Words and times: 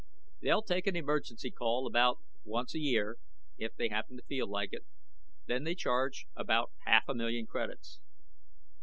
They'll 0.41 0.63
take 0.63 0.87
an 0.87 0.95
emergency 0.95 1.51
call 1.51 1.85
about 1.85 2.17
once 2.43 2.73
a 2.73 2.79
year 2.79 3.17
if 3.59 3.75
they 3.75 3.89
happen 3.89 4.17
to 4.17 4.23
feel 4.23 4.47
like 4.49 4.69
it. 4.71 4.83
Then 5.45 5.63
they 5.63 5.75
charge 5.75 6.25
about 6.35 6.71
half 6.87 7.07
a 7.07 7.13
million 7.13 7.45
credits." 7.45 7.99